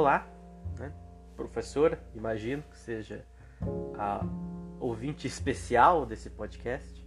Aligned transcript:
Colar, 0.00 0.26
né? 0.78 0.94
professora, 1.36 2.02
imagino 2.14 2.62
que 2.62 2.78
seja 2.78 3.22
a 3.98 4.24
ouvinte 4.80 5.26
especial 5.26 6.06
desse 6.06 6.30
podcast, 6.30 7.06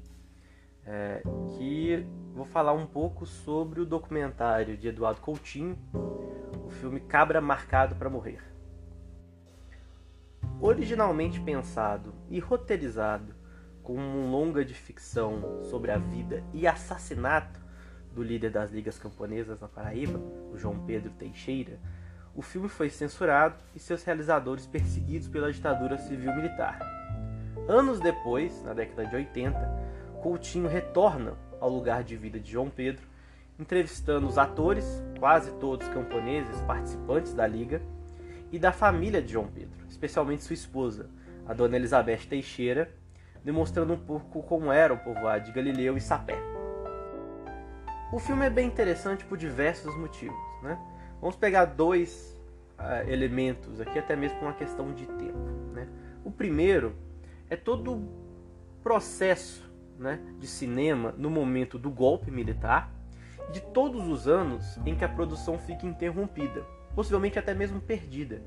é, 0.86 1.24
que 1.58 2.06
vou 2.36 2.46
falar 2.46 2.74
um 2.74 2.86
pouco 2.86 3.26
sobre 3.26 3.82
o 3.82 3.86
documentário 3.86 4.78
de 4.78 4.90
Eduardo 4.90 5.22
Coutinho, 5.22 5.76
o 6.64 6.70
filme 6.70 7.00
Cabra 7.00 7.42
Marcado 7.42 7.96
para 7.96 8.12
Morrer. 8.12 8.44
Originalmente 10.62 11.40
pensado 11.40 12.14
e 12.30 12.40
roteirizado 12.40 13.34
como 13.82 14.04
um 14.04 14.30
longa 14.30 14.64
de 14.64 14.76
ficção 14.76 15.64
sobre 15.64 15.90
a 15.90 15.98
vida 15.98 16.44
e 16.54 16.68
assassinato 16.68 17.60
do 18.14 18.22
líder 18.22 18.52
das 18.52 18.70
ligas 18.70 19.00
camponesas 19.00 19.60
na 19.60 19.68
Paraíba, 19.68 20.20
o 20.54 20.56
João 20.60 20.86
Pedro 20.86 21.10
Teixeira, 21.14 21.80
o 22.36 22.42
filme 22.42 22.68
foi 22.68 22.90
censurado 22.90 23.56
e 23.76 23.80
seus 23.80 24.04
realizadores 24.04 24.66
perseguidos 24.66 25.28
pela 25.28 25.52
ditadura 25.52 25.98
civil-militar. 25.98 26.80
Anos 27.68 28.00
depois, 28.00 28.64
na 28.64 28.74
década 28.74 29.06
de 29.06 29.16
80, 29.16 29.60
Coutinho 30.22 30.68
retorna 30.68 31.34
ao 31.60 31.70
lugar 31.70 32.04
de 32.04 32.18
vida 32.18 32.40
de 32.40 32.52
João 32.52 32.70
Pedro, 32.70 33.06
entrevistando 33.60 34.28
os 34.28 34.38
atores, 34.38 35.04
quase 35.20 35.52
todos 35.60 35.88
camponeses 35.90 36.60
participantes 36.62 37.34
da 37.34 37.46
liga, 37.46 37.82
e 38.52 38.60
da 38.60 38.72
família 38.72 39.22
de 39.22 39.34
João 39.34 39.48
Pedro, 39.48 39.86
especialmente 39.90 40.44
sua 40.44 40.54
esposa, 40.54 41.10
a 41.46 41.54
dona 41.54 41.76
Elizabeth 41.76 42.28
Teixeira, 42.30 42.92
demonstrando 43.44 43.94
um 43.94 43.98
pouco 43.98 44.44
como 44.44 44.72
era 44.72 44.94
o 44.94 44.98
povoado 44.98 45.46
de 45.46 45.52
Galileu 45.52 45.98
e 45.98 46.02
Sapé. 46.02 46.38
O 48.12 48.20
filme 48.20 48.46
é 48.46 48.50
bem 48.50 48.68
interessante 48.68 49.26
por 49.26 49.38
diversos 49.38 49.98
motivos. 49.98 50.38
Né? 50.62 50.78
Vamos 51.24 51.38
pegar 51.38 51.64
dois 51.64 52.38
uh, 52.78 53.10
elementos 53.10 53.80
aqui, 53.80 53.98
até 53.98 54.14
mesmo 54.14 54.40
por 54.40 54.46
uma 54.48 54.54
questão 54.54 54.94
de 54.94 55.06
tempo. 55.06 55.40
Né? 55.72 55.88
O 56.22 56.30
primeiro 56.30 56.98
é 57.50 57.56
todo 57.56 57.94
o 57.94 58.10
processo 58.84 59.64
né, 59.98 60.20
de 60.38 60.46
cinema 60.46 61.16
no 61.18 61.30
momento 61.30 61.80
do 61.80 61.90
golpe 61.90 62.30
militar, 62.30 62.94
de 63.54 63.62
todos 63.62 64.06
os 64.06 64.28
anos 64.28 64.78
em 64.86 64.98
que 64.98 65.06
a 65.06 65.08
produção 65.08 65.58
fica 65.58 65.86
interrompida, 65.86 66.66
possivelmente 66.94 67.40
até 67.40 67.54
mesmo 67.54 67.80
perdida, 67.80 68.44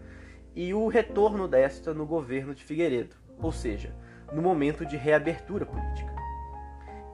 e 0.54 0.74
o 0.74 0.86
retorno 0.86 1.48
desta 1.48 1.94
no 1.94 2.04
governo 2.04 2.54
de 2.54 2.62
Figueiredo, 2.62 3.16
ou 3.38 3.52
seja, 3.52 3.96
no 4.30 4.42
momento 4.42 4.84
de 4.84 4.98
reabertura 4.98 5.64
política. 5.64 6.14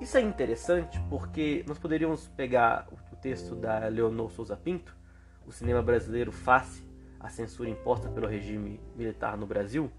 Isso 0.01 0.17
é 0.17 0.23
interessante 0.23 1.01
porque 1.09 1.65
nós 1.69 1.79
poderíamos 1.79 2.27
pegar 2.27 2.89
o 2.91 3.15
texto 3.15 3.55
da 3.55 3.87
Leonor 3.87 4.29
Souza 4.33 4.57
Pinto, 4.57 5.01
O 5.47 5.53
Cinema 5.53 5.83
Brasileiro 5.83 6.33
Face 6.33 6.93
a 7.23 7.29
Censura 7.29 7.71
Imposta 7.71 8.09
pelo 8.09 8.27
Regime 8.27 8.81
Militar 8.97 9.37
no 9.37 9.47
Brasil, 9.47 9.91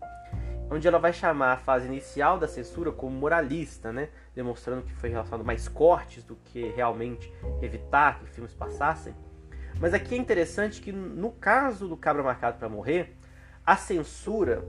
onde 0.69 0.87
ela 0.87 0.99
vai 0.99 1.13
chamar 1.13 1.53
a 1.53 1.57
fase 1.57 1.87
inicial 1.87 2.37
da 2.37 2.47
censura 2.47 2.91
como 2.91 3.15
moralista, 3.15 3.93
né? 3.93 4.09
demonstrando 4.35 4.83
que 4.83 4.91
foi 4.91 5.09
relacionado 5.09 5.45
mais 5.45 5.67
cortes 5.69 6.23
do 6.23 6.35
que 6.35 6.69
realmente 6.71 7.33
evitar 7.61 8.19
que 8.19 8.25
filmes 8.27 8.53
passassem. 8.53 9.15
Mas 9.79 9.93
aqui 9.93 10.15
é 10.15 10.17
interessante 10.17 10.81
que 10.81 10.91
no 10.91 11.31
caso 11.31 11.87
do 11.87 11.95
Cabra 11.95 12.21
Marcado 12.21 12.57
para 12.57 12.67
Morrer, 12.67 13.15
a 13.65 13.77
censura 13.77 14.63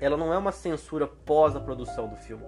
ela 0.00 0.16
não 0.16 0.32
é 0.32 0.38
uma 0.38 0.52
censura 0.52 1.08
pós 1.08 1.56
a 1.56 1.60
produção 1.60 2.06
do 2.06 2.16
filme, 2.16 2.44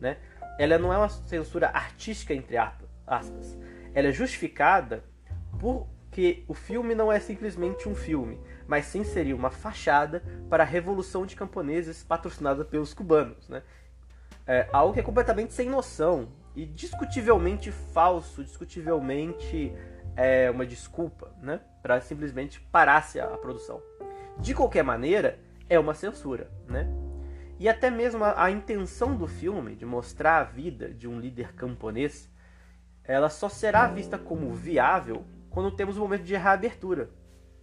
né? 0.00 0.16
ela 0.58 0.78
não 0.78 0.92
é 0.92 0.96
uma 0.96 1.08
censura 1.08 1.68
artística, 1.68 2.32
entre 2.32 2.56
aspas. 2.56 3.58
Ela 3.92 4.08
é 4.08 4.12
justificada 4.12 5.04
porque 6.16 6.44
o 6.48 6.54
filme 6.54 6.94
não 6.94 7.12
é 7.12 7.20
simplesmente 7.20 7.86
um 7.86 7.94
filme, 7.94 8.40
mas 8.66 8.86
sim 8.86 9.04
seria 9.04 9.36
uma 9.36 9.50
fachada 9.50 10.22
para 10.48 10.62
a 10.62 10.66
revolução 10.66 11.26
de 11.26 11.36
camponeses 11.36 12.02
patrocinada 12.02 12.64
pelos 12.64 12.94
cubanos. 12.94 13.46
Né? 13.50 13.62
É 14.46 14.66
algo 14.72 14.94
que 14.94 15.00
é 15.00 15.02
completamente 15.02 15.52
sem 15.52 15.68
noção 15.68 16.30
e 16.54 16.64
discutivelmente 16.64 17.70
falso, 17.70 18.42
discutivelmente 18.42 19.74
é 20.16 20.50
uma 20.50 20.64
desculpa 20.64 21.36
né? 21.42 21.60
para 21.82 22.00
simplesmente 22.00 22.60
parar-se 22.72 23.20
a, 23.20 23.26
a 23.26 23.36
produção. 23.36 23.82
De 24.38 24.54
qualquer 24.54 24.84
maneira, 24.84 25.38
é 25.68 25.78
uma 25.78 25.92
censura. 25.92 26.50
Né? 26.66 26.88
E 27.58 27.68
até 27.68 27.90
mesmo 27.90 28.24
a, 28.24 28.42
a, 28.44 28.50
intenção 28.50 29.14
do 29.14 29.26
filme 29.26 29.76
de 29.76 29.84
mostrar 29.84 30.38
a 30.38 30.44
vida 30.44 30.88
de 30.88 31.06
um 31.06 31.20
líder 31.20 31.52
camponês, 31.52 32.26
ela 33.04 33.28
só 33.28 33.50
será 33.50 33.86
vista 33.86 34.16
como 34.16 34.50
viável 34.54 35.22
quando 35.56 35.70
temos 35.70 35.96
o 35.96 36.00
um 36.00 36.02
momento 36.02 36.22
de 36.22 36.36
reabertura, 36.36 37.08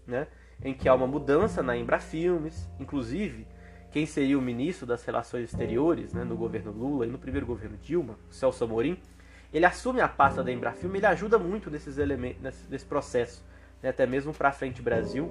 né? 0.08 0.26
em 0.64 0.74
que 0.74 0.90
há 0.90 0.96
uma 0.96 1.06
mudança 1.06 1.62
na 1.62 1.78
Embrafilmes, 1.78 2.68
inclusive 2.80 3.46
quem 3.92 4.08
seria 4.08 4.36
o 4.36 4.42
ministro 4.42 4.88
das 4.88 5.06
Relações 5.06 5.44
Exteriores 5.44 6.12
né, 6.12 6.24
no 6.24 6.36
governo 6.36 6.72
Lula 6.72 7.06
e 7.06 7.09
no 7.12 7.20
primeiro 7.20 7.46
governo 7.46 7.78
Dilma, 7.78 8.18
Celso 8.32 8.64
Amorim, 8.64 8.98
ele 9.53 9.68
assume 9.68 10.02
a 10.02 10.08
pasta 10.08 10.44
da 10.44 10.52
Embrafilme, 10.52 10.98
ele 10.98 11.06
ajuda 11.06 11.38
muito 11.38 11.70
nesses 11.70 12.00
elementos, 12.00 12.42
nesse, 12.42 12.68
nesse 12.68 12.86
processo, 12.86 13.46
né, 13.80 13.90
até 13.90 14.08
mesmo 14.08 14.34
para 14.34 14.52
frente 14.52 14.82
Brasil. 14.82 15.30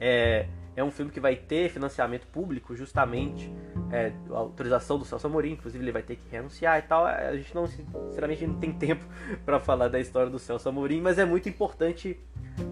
É, 0.00 0.48
é 0.76 0.84
um 0.84 0.90
filme 0.90 1.10
que 1.10 1.18
vai 1.18 1.34
ter 1.34 1.70
financiamento 1.70 2.26
público, 2.26 2.76
justamente, 2.76 3.50
é, 3.90 4.12
a 4.30 4.36
autorização 4.36 4.98
do 4.98 5.06
Celso 5.06 5.26
Amorim, 5.26 5.52
inclusive 5.52 5.82
ele 5.82 5.90
vai 5.90 6.02
ter 6.02 6.16
que 6.16 6.28
renunciar 6.30 6.78
e 6.78 6.82
tal. 6.82 7.06
A 7.06 7.34
gente 7.34 7.54
não, 7.54 7.66
sinceramente, 7.66 8.46
não 8.46 8.60
tem 8.60 8.72
tempo 8.76 9.04
para 9.44 9.58
falar 9.58 9.88
da 9.88 9.98
história 9.98 10.30
do 10.30 10.38
Celso 10.38 10.68
Amorim, 10.68 11.00
mas 11.00 11.18
é 11.18 11.24
muito 11.24 11.48
importante 11.48 12.20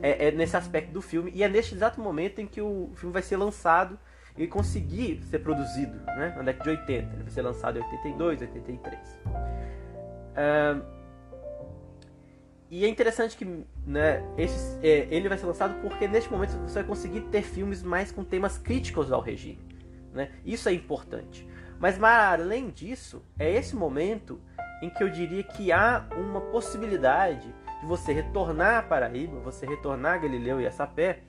é, 0.02 0.28
é, 0.28 0.30
nesse 0.30 0.54
aspecto 0.54 0.92
do 0.92 1.00
filme. 1.00 1.32
E 1.34 1.42
é 1.42 1.48
neste 1.48 1.74
exato 1.74 1.98
momento 1.98 2.40
em 2.40 2.46
que 2.46 2.60
o 2.60 2.90
filme 2.94 3.12
vai 3.12 3.22
ser 3.22 3.38
lançado 3.38 3.98
e 4.36 4.46
conseguir 4.46 5.22
ser 5.22 5.38
produzido, 5.38 5.96
né? 6.04 6.34
Na 6.36 6.42
década 6.42 6.64
de 6.64 6.70
80. 6.78 7.14
Ele 7.14 7.22
vai 7.22 7.30
ser 7.30 7.42
lançado 7.42 7.78
em 7.78 7.82
82, 7.82 8.40
83. 8.42 8.98
Uh, 10.34 11.03
e 12.76 12.84
é 12.84 12.88
interessante 12.88 13.36
que 13.36 13.44
né, 13.86 14.20
é, 14.82 15.06
ele 15.08 15.28
vai 15.28 15.38
ser 15.38 15.46
lançado 15.46 15.80
porque 15.80 16.08
neste 16.08 16.28
momento 16.28 16.58
você 16.58 16.74
vai 16.74 16.82
conseguir 16.82 17.20
ter 17.20 17.42
filmes 17.42 17.84
mais 17.84 18.10
com 18.10 18.24
temas 18.24 18.58
críticos 18.58 19.12
ao 19.12 19.20
regime. 19.20 19.60
Né? 20.12 20.32
Isso 20.44 20.68
é 20.68 20.72
importante. 20.72 21.48
Mas, 21.78 21.96
mas 21.96 22.40
além 22.40 22.70
disso, 22.70 23.22
é 23.38 23.48
esse 23.48 23.76
momento 23.76 24.40
em 24.82 24.90
que 24.90 25.04
eu 25.04 25.08
diria 25.08 25.44
que 25.44 25.70
há 25.70 26.04
uma 26.16 26.40
possibilidade 26.40 27.54
de 27.80 27.86
você 27.86 28.12
retornar 28.12 28.78
a 28.78 28.82
Paraíba, 28.82 29.38
você 29.38 29.64
retornar 29.64 30.14
a 30.14 30.18
Galileu 30.18 30.60
e 30.60 30.66
a 30.66 30.72
Sapé, 30.72 31.20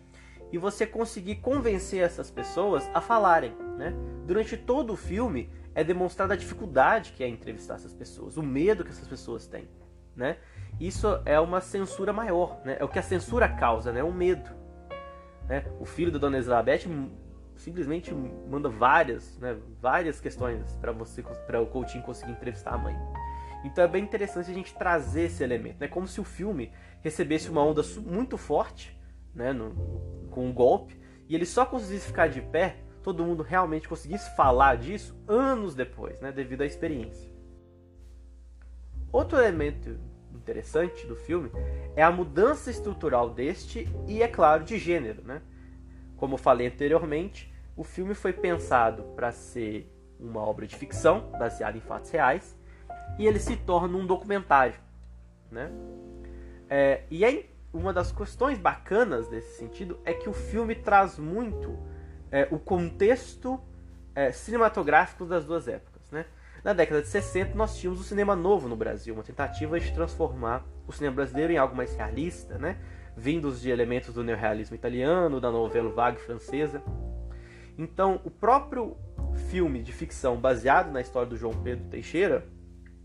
e 0.52 0.58
você 0.58 0.84
conseguir 0.88 1.36
convencer 1.36 2.02
essas 2.02 2.32
pessoas 2.32 2.90
a 2.92 3.00
falarem. 3.00 3.54
Né? 3.78 3.94
Durante 4.26 4.58
todo 4.58 4.94
o 4.94 4.98
filme 4.98 5.52
é 5.76 5.84
demonstrada 5.84 6.34
a 6.34 6.38
dificuldade 6.38 7.12
que 7.12 7.24
é 7.24 7.28
entrevistar 7.28 7.76
essas 7.76 7.94
pessoas, 7.94 8.36
o 8.36 8.42
medo 8.42 8.84
que 8.84 8.90
essas 8.90 9.08
pessoas 9.08 9.46
têm. 9.46 9.70
Né? 10.16 10.38
Isso 10.80 11.08
é 11.26 11.40
uma 11.40 11.62
censura 11.62 12.12
maior, 12.12 12.60
né? 12.66 12.78
É 12.80 12.84
o 12.84 12.90
que 12.90 13.00
a 13.00 13.04
censura 13.04 13.48
causa, 13.48 13.92
né? 13.92 14.04
O 14.04 14.12
medo. 14.12 14.50
Né? 15.48 15.64
O 15.80 15.86
filho 15.86 16.12
da 16.12 16.18
Dona 16.18 16.38
Elizabeth 16.38 16.88
simplesmente 17.56 18.14
manda 18.14 18.68
várias, 18.68 19.38
né? 19.40 19.58
Várias 19.82 20.20
questões 20.20 20.76
para 20.82 20.92
você, 20.92 21.22
para 21.22 21.62
o 21.62 21.68
Coutinho 21.68 22.04
conseguir 22.04 22.32
entrevistar 22.32 22.74
a 22.74 22.78
mãe. 22.78 22.96
Então 23.64 23.84
é 23.84 23.88
bem 23.88 24.04
interessante 24.04 24.52
a 24.52 24.54
gente 24.54 24.76
trazer 24.76 25.24
esse 25.24 25.44
elemento, 25.44 25.78
né? 25.80 25.88
Como 25.88 26.08
se 26.08 26.20
o 26.20 26.24
filme 26.24 26.72
recebesse 27.02 27.50
uma 27.50 27.64
onda 27.64 27.82
muito 28.06 28.38
forte, 28.38 29.00
né? 29.34 29.54
No, 29.54 30.28
com 30.30 30.46
um 30.46 30.54
golpe 30.54 31.00
e 31.30 31.36
ele 31.36 31.46
só 31.46 31.66
conseguisse 31.66 32.08
ficar 32.08 32.28
de 32.28 32.42
pé, 32.42 32.78
todo 33.02 33.24
mundo 33.24 33.42
realmente 33.42 33.88
conseguisse 33.88 34.36
falar 34.36 34.76
disso 34.78 35.18
anos 35.28 35.74
depois, 35.74 36.20
né? 36.20 36.32
Devido 36.32 36.62
à 36.62 36.66
experiência. 36.66 37.34
Outro 39.12 39.40
elemento 39.40 39.98
interessante 40.36 41.06
do 41.08 41.16
filme 41.16 41.52
é 41.96 42.04
a 42.04 42.12
mudança 42.12 42.70
estrutural 42.70 43.30
deste 43.30 43.88
e, 44.08 44.22
é 44.22 44.28
claro, 44.28 44.64
de 44.64 44.78
gênero. 44.78 45.24
Né? 45.24 45.42
Como 46.18 46.38
falei 46.38 46.68
anteriormente, 46.68 47.54
o 47.76 47.84
filme 47.84 48.14
foi 48.14 48.34
pensado 48.34 49.04
para 49.16 49.32
ser 49.32 49.92
uma 50.20 50.42
obra 50.42 50.66
de 50.66 50.76
ficção 50.76 51.32
baseada 51.38 51.78
em 51.78 51.82
fatos 51.82 52.10
reais 52.12 52.58
e 53.18 53.26
ele 53.26 53.40
se 53.40 53.56
torna 53.58 53.98
um 53.98 54.06
documentário. 54.06 54.76
Né? 55.52 55.72
É, 56.70 57.04
e 57.10 57.24
aí, 57.24 57.50
uma 57.74 57.92
das 57.92 58.12
questões 58.12 58.58
bacanas 58.58 59.28
desse 59.28 59.58
sentido 59.58 60.00
é 60.06 60.14
que 60.14 60.30
o 60.30 60.34
filme 60.34 60.76
traz 60.76 61.20
muito 61.20 61.78
é, 62.32 62.48
o 62.52 62.58
contexto 62.58 63.60
é, 64.14 64.32
cinematográfico 64.32 65.26
das 65.26 65.46
duas 65.46 65.68
épocas. 65.68 66.10
Né? 66.12 66.26
Na 66.66 66.74
década 66.74 67.00
de 67.00 67.08
60, 67.10 67.54
nós 67.54 67.78
tínhamos 67.78 68.02
o 68.02 68.04
cinema 68.04 68.36
novo 68.36 68.68
no 68.68 68.76
Brasil, 68.76 69.14
uma 69.14 69.22
tentativa 69.22 69.80
de 69.80 69.94
transformar 69.94 70.66
o 70.88 70.92
cinema 70.92 71.18
brasileiro 71.18 71.54
em 71.54 71.58
algo 71.58 71.76
mais 71.76 71.96
realista, 71.96 72.58
né? 72.58 72.80
vindos 73.16 73.62
de 73.62 73.70
elementos 73.70 74.16
do 74.16 74.24
neorrealismo 74.24 74.76
italiano, 74.76 75.40
da 75.40 75.52
novela 75.52 75.92
vague 75.92 76.18
francesa. 76.18 76.82
Então, 77.78 78.20
o 78.24 78.32
próprio 78.32 78.98
filme 79.52 79.84
de 79.84 79.94
ficção 79.94 80.38
baseado 80.38 80.92
na 80.92 81.02
história 81.02 81.30
do 81.30 81.38
João 81.38 81.54
Pedro 81.54 81.86
Teixeira 81.86 82.48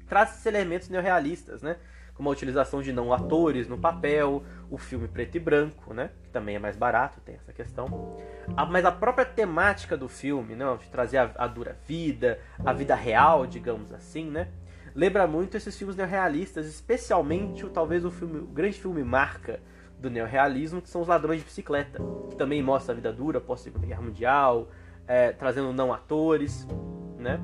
traz 0.08 0.30
esses 0.30 0.46
elementos 0.46 0.88
neorrealistas, 0.88 1.60
né? 1.60 1.76
Como 2.20 2.28
a 2.28 2.32
utilização 2.32 2.82
de 2.82 2.92
não 2.92 3.14
atores 3.14 3.66
no 3.66 3.78
papel, 3.78 4.44
o 4.70 4.76
filme 4.76 5.08
preto 5.08 5.36
e 5.36 5.40
branco, 5.40 5.94
né? 5.94 6.10
Que 6.22 6.28
também 6.28 6.54
é 6.54 6.58
mais 6.58 6.76
barato, 6.76 7.18
tem 7.22 7.34
essa 7.34 7.50
questão. 7.50 8.14
A, 8.54 8.66
mas 8.66 8.84
a 8.84 8.92
própria 8.92 9.24
temática 9.24 9.96
do 9.96 10.06
filme, 10.06 10.54
né? 10.54 10.66
De 10.78 10.90
trazer 10.90 11.16
a, 11.16 11.30
a, 11.34 11.46
dura 11.46 11.78
vida, 11.86 12.38
a 12.62 12.74
vida 12.74 12.94
real, 12.94 13.46
digamos 13.46 13.90
assim, 13.90 14.30
né? 14.30 14.48
Lembra 14.94 15.26
muito 15.26 15.56
esses 15.56 15.74
filmes 15.78 15.96
neorrealistas, 15.96 16.66
especialmente 16.66 17.66
talvez 17.70 18.04
o 18.04 18.10
filme, 18.10 18.40
o 18.40 18.46
grande 18.48 18.78
filme 18.78 19.02
marca 19.02 19.58
do 19.98 20.10
neorrealismo, 20.10 20.82
que 20.82 20.90
são 20.90 21.00
os 21.00 21.08
Ladrões 21.08 21.38
de 21.38 21.46
Bicicleta, 21.46 22.02
que 22.28 22.36
também 22.36 22.62
mostra 22.62 22.92
a 22.92 22.96
vida 22.96 23.10
dura 23.10 23.38
após 23.38 23.60
a 23.60 23.64
Segunda 23.64 23.86
Guerra 23.86 24.02
Mundial, 24.02 24.68
é, 25.08 25.32
trazendo 25.32 25.72
não 25.72 25.90
atores, 25.90 26.68
né? 27.16 27.40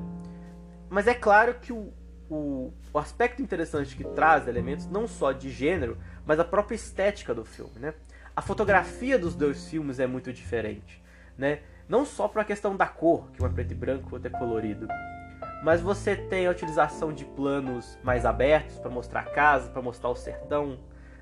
Mas 0.87 1.07
é 1.07 1.15
claro 1.15 1.55
que 1.55 1.73
o, 1.73 1.91
o, 2.29 2.73
o, 2.93 2.99
aspecto 2.99 3.41
interessante 3.41 3.95
que 3.95 4.03
traz 4.03 4.47
elementos 4.47 4.87
não 4.87 5.07
só 5.07 5.31
de 5.31 5.49
gênero, 5.49 5.97
mas 6.25 6.39
a 6.39 6.43
própria 6.43 6.75
estética 6.75 7.33
do 7.33 7.45
filme, 7.45 7.79
né? 7.79 7.93
A 8.35 8.41
fotografia 8.41 9.17
dos 9.17 9.35
dois 9.35 9.67
filmes 9.69 9.99
é 9.99 10.05
muito 10.05 10.31
diferente, 10.31 11.01
né? 11.37 11.59
Não 11.87 12.05
só 12.05 12.27
para 12.27 12.41
a 12.41 12.45
questão 12.45 12.75
da 12.75 12.85
cor, 12.85 13.31
que 13.31 13.41
um 13.41 13.45
é 13.45 13.49
preto 13.49 13.71
e 13.71 13.75
branco, 13.75 14.09
o 14.11 14.13
outro 14.15 14.27
é 14.27 14.37
colorido, 14.37 14.87
mas 15.63 15.79
você 15.79 16.15
tem 16.15 16.45
a 16.45 16.51
utilização 16.51 17.13
de 17.13 17.23
planos 17.23 17.97
mais 18.03 18.25
abertos 18.25 18.77
para 18.77 18.91
mostrar 18.91 19.21
a 19.21 19.25
casa, 19.31 19.69
para 19.69 19.81
mostrar 19.81 20.09
o 20.09 20.15
sertão 20.15 20.77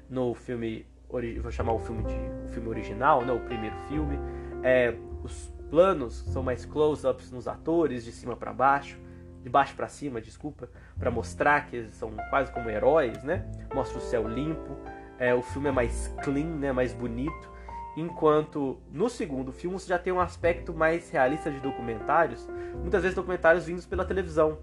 no 0.09 0.33
filme, 0.33 0.85
vou 1.07 1.51
chamar 1.51 1.73
o 1.73 1.79
filme 1.79 2.03
de 2.03 2.15
o 2.45 2.47
filme 2.49 2.67
original, 2.69 3.23
né? 3.23 3.31
O 3.31 3.39
primeiro 3.41 3.75
filme, 3.87 4.19
é, 4.63 4.95
os 5.23 5.53
planos 5.69 6.15
são 6.31 6.41
mais 6.41 6.65
close-ups 6.65 7.31
nos 7.31 7.47
atores, 7.47 8.03
de 8.03 8.11
cima 8.11 8.35
para 8.35 8.51
baixo 8.51 9.04
de 9.45 9.49
baixo 9.49 9.75
para 9.75 9.87
cima, 9.87 10.19
desculpa, 10.19 10.67
para 10.97 11.11
mostrar 11.11 11.67
que 11.67 11.75
eles 11.75 11.93
são 11.93 12.09
quase 12.31 12.51
como 12.51 12.67
heróis, 12.67 13.23
né? 13.23 13.45
Mostra 13.75 13.99
o 13.99 14.01
céu 14.01 14.27
limpo, 14.27 14.75
é, 15.19 15.35
o 15.35 15.43
filme 15.43 15.69
é 15.69 15.71
mais 15.71 16.07
clean, 16.23 16.47
né? 16.47 16.71
Mais 16.71 16.91
bonito. 16.93 17.53
Enquanto 17.95 18.81
no 18.91 19.07
segundo 19.07 19.51
filme 19.51 19.79
você 19.79 19.87
já 19.87 19.99
tem 19.99 20.11
um 20.11 20.19
aspecto 20.19 20.73
mais 20.73 21.11
realista 21.11 21.51
de 21.51 21.59
documentários, 21.59 22.49
muitas 22.81 23.03
vezes 23.03 23.15
documentários 23.15 23.67
vindos 23.67 23.85
pela 23.85 24.03
televisão. 24.03 24.57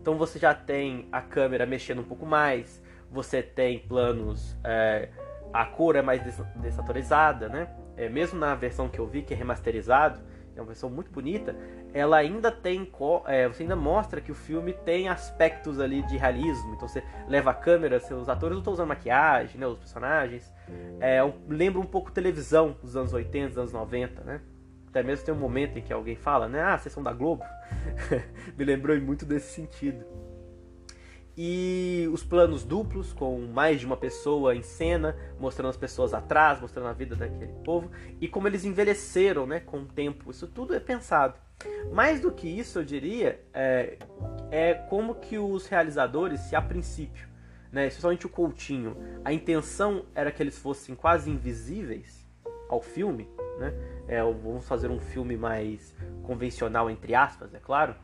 Então 0.00 0.16
você 0.16 0.38
já 0.38 0.54
tem 0.54 1.06
a 1.12 1.20
câmera 1.20 1.66
mexendo 1.66 1.98
um 1.98 2.04
pouco 2.04 2.24
mais, 2.24 2.82
você 3.10 3.42
tem 3.42 3.80
planos, 3.80 4.56
é, 4.64 5.10
a 5.52 5.66
cor 5.66 5.94
é 5.94 6.00
mais 6.00 6.22
desaturizada, 6.56 7.50
né? 7.50 7.68
É, 7.98 8.08
mesmo 8.08 8.40
na 8.40 8.54
versão 8.54 8.88
que 8.88 8.98
eu 8.98 9.06
vi, 9.06 9.20
que 9.20 9.34
é 9.34 9.36
remasterizado, 9.36 10.20
é 10.56 10.60
uma 10.60 10.66
versão 10.66 10.88
muito 10.88 11.10
bonita, 11.10 11.56
ela 11.92 12.16
ainda 12.16 12.50
tem. 12.50 12.90
É, 13.26 13.48
você 13.48 13.62
ainda 13.62 13.76
mostra 13.76 14.20
que 14.20 14.30
o 14.30 14.34
filme 14.34 14.72
tem 14.72 15.08
aspectos 15.08 15.80
ali 15.80 16.02
de 16.02 16.16
realismo. 16.16 16.74
Então 16.74 16.86
você 16.88 17.02
leva 17.28 17.50
a 17.50 17.54
câmera, 17.54 17.98
seus 18.00 18.28
atores 18.28 18.52
não 18.54 18.60
estão 18.60 18.72
usando 18.72 18.88
maquiagem, 18.88 19.60
né? 19.60 19.66
Os 19.66 19.78
personagens. 19.78 20.52
É, 21.00 21.18
lembra 21.48 21.80
um 21.80 21.86
pouco 21.86 22.10
televisão 22.10 22.76
dos 22.82 22.96
anos 22.96 23.12
80, 23.12 23.48
dos 23.48 23.58
anos 23.58 23.72
90, 23.72 24.22
né? 24.22 24.40
Até 24.88 25.02
mesmo 25.02 25.24
tem 25.24 25.34
um 25.34 25.38
momento 25.38 25.76
em 25.78 25.82
que 25.82 25.92
alguém 25.92 26.14
fala, 26.14 26.48
né? 26.48 26.60
Ah, 26.60 26.74
a 26.74 26.78
sessão 26.78 27.02
da 27.02 27.12
Globo. 27.12 27.44
Me 28.56 28.64
lembrou 28.64 28.98
muito 29.00 29.24
desse 29.24 29.52
sentido 29.52 30.04
e 31.36 32.08
os 32.12 32.22
planos 32.22 32.64
duplos 32.64 33.12
com 33.12 33.40
mais 33.40 33.80
de 33.80 33.86
uma 33.86 33.96
pessoa 33.96 34.54
em 34.54 34.62
cena, 34.62 35.16
mostrando 35.38 35.70
as 35.70 35.76
pessoas 35.76 36.14
atrás, 36.14 36.60
mostrando 36.60 36.88
a 36.88 36.92
vida 36.92 37.16
daquele 37.16 37.52
povo 37.64 37.90
e 38.20 38.28
como 38.28 38.46
eles 38.46 38.64
envelheceram, 38.64 39.46
né, 39.46 39.60
com 39.60 39.78
o 39.78 39.86
tempo. 39.86 40.30
Isso 40.30 40.46
tudo 40.46 40.74
é 40.74 40.80
pensado. 40.80 41.34
Mais 41.92 42.20
do 42.20 42.30
que 42.30 42.48
isso, 42.48 42.78
eu 42.78 42.84
diria, 42.84 43.40
é, 43.52 43.98
é 44.50 44.74
como 44.74 45.14
que 45.16 45.38
os 45.38 45.66
realizadores, 45.66 46.40
se 46.40 46.54
a 46.54 46.62
princípio, 46.62 47.28
né, 47.72 47.86
especialmente 47.86 48.26
o 48.26 48.28
Coutinho, 48.28 48.96
a 49.24 49.32
intenção 49.32 50.04
era 50.14 50.30
que 50.30 50.42
eles 50.42 50.58
fossem 50.58 50.94
quase 50.94 51.30
invisíveis 51.30 52.24
ao 52.68 52.80
filme, 52.80 53.28
né? 53.58 53.72
É, 54.06 54.22
vamos 54.22 54.66
fazer 54.66 54.90
um 54.90 55.00
filme 55.00 55.36
mais 55.36 55.94
convencional 56.22 56.90
entre 56.90 57.14
aspas, 57.14 57.54
é 57.54 57.58
claro. 57.58 57.94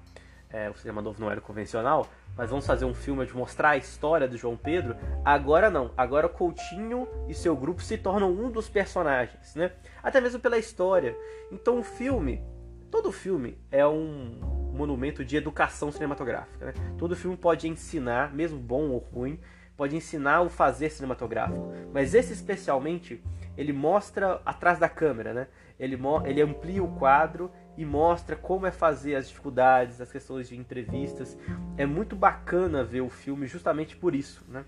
É, 0.48 0.68
o 0.68 0.74
cinema 0.74 1.00
novo 1.00 1.20
não 1.20 1.30
era 1.30 1.40
convencional, 1.40 2.08
mas 2.36 2.50
vamos 2.50 2.66
fazer 2.66 2.84
um 2.84 2.94
filme 2.94 3.26
de 3.26 3.36
mostrar 3.36 3.70
a 3.70 3.76
história 3.76 4.26
do 4.26 4.36
João 4.36 4.56
Pedro. 4.56 4.96
Agora 5.24 5.68
não. 5.68 5.92
Agora 5.96 6.28
Coutinho 6.28 7.06
e 7.28 7.34
seu 7.34 7.54
grupo 7.56 7.82
se 7.82 7.98
tornam 7.98 8.32
um 8.32 8.50
dos 8.50 8.68
personagens, 8.68 9.54
né? 9.54 9.72
Até 10.02 10.20
mesmo 10.20 10.40
pela 10.40 10.58
história. 10.58 11.16
Então 11.52 11.78
o 11.78 11.82
filme, 11.82 12.42
todo 12.90 13.12
filme 13.12 13.58
é 13.70 13.86
um 13.86 14.60
monumento 14.72 15.24
de 15.24 15.36
educação 15.36 15.92
cinematográfica. 15.92 16.66
Né? 16.66 16.74
Todo 16.96 17.14
filme 17.14 17.36
pode 17.36 17.68
ensinar, 17.68 18.32
mesmo 18.34 18.58
bom 18.58 18.88
ou 18.88 18.98
ruim, 18.98 19.38
pode 19.76 19.96
ensinar 19.96 20.42
o 20.42 20.48
fazer 20.48 20.90
cinematográfico. 20.90 21.72
Mas 21.92 22.14
esse 22.14 22.32
especialmente, 22.32 23.22
ele 23.56 23.72
mostra 23.72 24.40
atrás 24.44 24.78
da 24.78 24.88
câmera, 24.88 25.32
né? 25.32 25.46
Ele, 25.78 25.98
ele 26.26 26.42
amplia 26.42 26.82
o 26.82 26.96
quadro 26.96 27.50
e 27.80 27.84
mostra 27.86 28.36
como 28.36 28.66
é 28.66 28.70
fazer 28.70 29.14
as 29.14 29.26
dificuldades, 29.26 30.02
as 30.02 30.12
questões 30.12 30.50
de 30.50 30.54
entrevistas. 30.54 31.34
É 31.78 31.86
muito 31.86 32.14
bacana 32.14 32.84
ver 32.84 33.00
o 33.00 33.08
filme 33.08 33.46
justamente 33.46 33.96
por 33.96 34.14
isso, 34.14 34.44
né? 34.46 34.66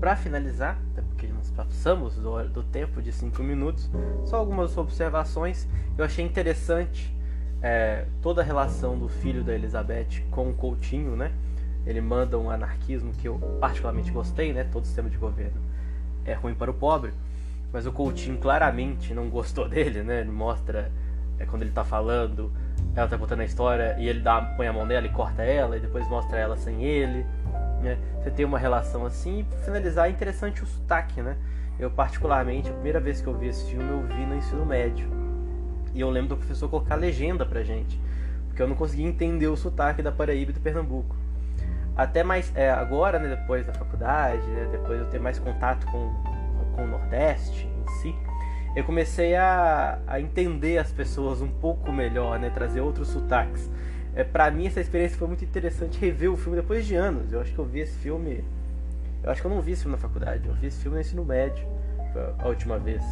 Para 0.00 0.16
finalizar, 0.16 0.76
até 0.90 1.02
porque 1.02 1.28
nós 1.28 1.48
passamos 1.52 2.16
do, 2.16 2.48
do 2.48 2.64
tempo 2.64 3.00
de 3.00 3.12
5 3.12 3.44
minutos, 3.44 3.88
só 4.24 4.38
algumas 4.38 4.76
observações. 4.76 5.68
Eu 5.96 6.04
achei 6.04 6.24
interessante 6.24 7.16
é, 7.62 8.06
toda 8.20 8.42
a 8.42 8.44
relação 8.44 8.98
do 8.98 9.08
filho 9.08 9.44
da 9.44 9.54
Elizabeth 9.54 10.26
com 10.32 10.50
o 10.50 10.54
Coutinho, 10.54 11.14
né? 11.14 11.30
Ele 11.86 12.00
manda 12.00 12.36
um 12.36 12.50
anarquismo 12.50 13.12
que 13.12 13.28
eu 13.28 13.38
particularmente 13.60 14.10
gostei, 14.10 14.52
né? 14.52 14.64
Todo 14.64 14.84
sistema 14.84 15.08
de 15.08 15.16
governo 15.16 15.60
é 16.24 16.34
ruim 16.34 16.56
para 16.56 16.72
o 16.72 16.74
pobre, 16.74 17.12
mas 17.72 17.86
o 17.86 17.92
Coutinho 17.92 18.36
claramente 18.36 19.14
não 19.14 19.30
gostou 19.30 19.68
dele, 19.70 20.02
né? 20.02 20.22
Ele 20.22 20.32
mostra 20.32 20.90
é 21.38 21.44
quando 21.44 21.62
ele 21.62 21.70
tá 21.70 21.84
falando, 21.84 22.52
ela 22.94 23.08
tá 23.08 23.18
contando 23.18 23.40
a 23.40 23.44
história 23.44 23.96
e 23.98 24.08
ele 24.08 24.20
dá, 24.20 24.40
põe 24.40 24.66
a 24.66 24.72
mão 24.72 24.86
nela 24.86 25.06
e 25.06 25.10
corta 25.10 25.42
ela 25.42 25.76
e 25.76 25.80
depois 25.80 26.08
mostra 26.08 26.38
ela 26.38 26.56
sem 26.56 26.82
ele. 26.82 27.26
Né? 27.82 27.98
Você 28.22 28.30
tem 28.30 28.44
uma 28.44 28.58
relação 28.58 29.04
assim 29.04 29.40
e 29.40 29.44
pra 29.44 29.58
finalizar 29.58 30.06
é 30.08 30.10
interessante 30.10 30.62
o 30.62 30.66
sotaque, 30.66 31.20
né? 31.20 31.36
Eu 31.78 31.90
particularmente, 31.90 32.70
a 32.70 32.72
primeira 32.72 32.98
vez 32.98 33.20
que 33.20 33.26
eu 33.26 33.36
vi 33.36 33.48
esse 33.48 33.70
filme 33.70 33.88
eu 33.88 34.02
vi 34.02 34.24
no 34.24 34.34
ensino 34.34 34.64
médio. 34.64 35.08
E 35.94 36.00
eu 36.00 36.08
lembro 36.10 36.30
do 36.30 36.36
professor 36.38 36.68
colocar 36.68 36.94
legenda 36.94 37.44
pra 37.44 37.62
gente. 37.62 38.00
Porque 38.48 38.62
eu 38.62 38.68
não 38.68 38.74
conseguia 38.74 39.06
entender 39.06 39.46
o 39.48 39.56
sotaque 39.56 40.02
da 40.02 40.10
Paraíba 40.10 40.50
e 40.50 40.54
do 40.54 40.60
Pernambuco. 40.60 41.14
Até 41.94 42.22
mais 42.22 42.50
é, 42.54 42.70
agora, 42.70 43.18
né, 43.18 43.28
depois 43.36 43.66
da 43.66 43.72
faculdade, 43.72 44.46
né, 44.46 44.68
depois 44.70 45.00
eu 45.00 45.06
ter 45.06 45.18
mais 45.18 45.38
contato 45.38 45.86
com, 45.86 46.12
com 46.74 46.84
o 46.84 46.86
Nordeste 46.86 47.66
em 47.66 47.88
si, 48.00 48.14
eu 48.76 48.84
comecei 48.84 49.34
a, 49.34 49.98
a 50.06 50.20
entender 50.20 50.76
as 50.76 50.92
pessoas 50.92 51.40
um 51.40 51.48
pouco 51.48 51.90
melhor, 51.90 52.38
né? 52.38 52.50
Trazer 52.50 52.82
outros 52.82 53.08
sotaques. 53.08 53.70
É, 54.14 54.22
para 54.22 54.50
mim 54.50 54.66
essa 54.66 54.82
experiência 54.82 55.16
foi 55.16 55.26
muito 55.26 55.42
interessante 55.42 55.98
rever 55.98 56.30
o 56.30 56.36
filme 56.36 56.60
depois 56.60 56.84
de 56.86 56.94
anos. 56.94 57.32
Eu 57.32 57.40
acho 57.40 57.54
que 57.54 57.58
eu 57.58 57.64
vi 57.64 57.80
esse 57.80 57.96
filme. 57.96 58.44
Eu 59.22 59.30
acho 59.30 59.40
que 59.40 59.46
eu 59.46 59.50
não 59.50 59.62
vi 59.62 59.72
esse 59.72 59.82
filme 59.82 59.96
na 59.96 60.00
faculdade, 60.00 60.46
eu 60.46 60.54
vi 60.54 60.66
esse 60.66 60.78
filme 60.82 60.96
no 60.96 61.00
ensino 61.00 61.24
médio 61.24 61.66
a 62.38 62.48
última 62.48 62.78
vez. 62.78 63.02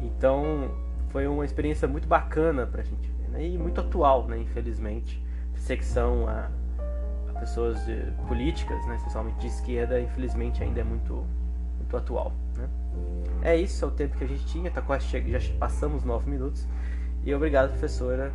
Então 0.00 0.74
foi 1.10 1.26
uma 1.26 1.44
experiência 1.44 1.86
muito 1.86 2.08
bacana 2.08 2.66
pra 2.66 2.82
gente 2.82 3.06
ver, 3.10 3.28
né? 3.28 3.46
E 3.46 3.58
muito 3.58 3.82
atual, 3.82 4.26
né? 4.26 4.38
Infelizmente. 4.38 5.22
Perseguição 5.52 6.26
a, 6.26 6.48
a 7.28 7.38
pessoas 7.38 7.84
de, 7.84 7.96
políticas, 8.26 8.82
né? 8.86 8.96
Especialmente 8.96 9.40
de 9.40 9.46
esquerda, 9.48 10.00
infelizmente 10.00 10.62
ainda 10.62 10.80
é 10.80 10.84
muito, 10.84 11.22
muito 11.78 11.94
atual, 11.98 12.32
né? 12.56 12.66
É 13.42 13.56
isso, 13.56 13.84
é 13.84 13.88
o 13.88 13.90
tempo 13.90 14.16
que 14.16 14.24
a 14.24 14.26
gente 14.26 14.44
tinha, 14.46 14.70
tá 14.70 14.82
quase 14.82 15.06
já 15.06 15.40
passamos 15.58 16.04
nove 16.04 16.30
minutos. 16.30 16.66
E 17.24 17.34
obrigado, 17.34 17.70
professora, 17.70 18.32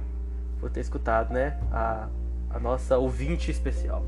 por 0.59 0.69
ter 0.69 0.79
escutado, 0.79 1.33
né, 1.33 1.59
a, 1.71 2.07
a 2.49 2.59
nossa 2.59 2.97
ouvinte 2.97 3.51
especial. 3.51 4.03